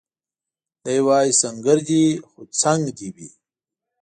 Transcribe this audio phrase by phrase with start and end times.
[0.83, 3.29] دی وايي سنګر دي وي خو څنګ دي وي